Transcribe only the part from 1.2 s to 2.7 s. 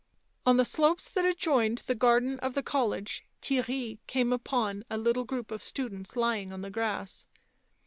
adjoined the garden of the